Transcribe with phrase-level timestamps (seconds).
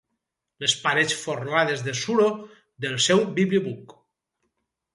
[0.63, 2.25] Les parets folrades de suro
[2.87, 3.97] del seu bibliobuc.